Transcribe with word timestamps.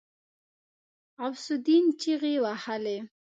غوث 1.19 1.45
الدين 1.57 1.85
چيغې 2.01 2.35
وهلې. 2.43 2.97